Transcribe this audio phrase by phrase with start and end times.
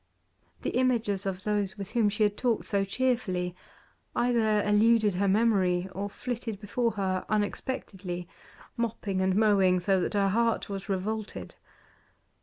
[0.63, 3.55] The images of those with whom she had talked so cheerfully
[4.15, 8.27] either eluded her memory, or flitted before her unexpectedly,
[8.75, 11.53] mopping and mowing, so that her heart was revolted.